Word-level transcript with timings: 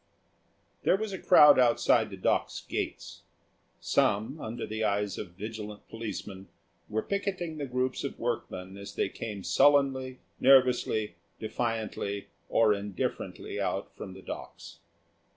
There 0.81 0.97
was 0.97 1.13
a 1.13 1.19
crowd 1.19 1.59
outside 1.59 2.09
the 2.09 2.17
Docks 2.17 2.63
gates. 2.67 3.21
Some, 3.79 4.39
under 4.41 4.65
the 4.65 4.83
eyes 4.83 5.19
of 5.19 5.33
vigilant 5.35 5.87
policemen, 5.89 6.47
were 6.89 7.03
picketing 7.03 7.59
the 7.59 7.67
groups 7.67 8.03
of 8.03 8.17
workmen 8.17 8.77
as 8.77 8.95
they 8.95 9.09
came 9.09 9.43
sullenly, 9.43 10.17
nervously, 10.39 11.17
defiantly, 11.39 12.29
or 12.49 12.73
indifferently 12.73 13.61
out 13.61 13.95
from 13.95 14.13
the 14.15 14.23
Docks. 14.23 14.79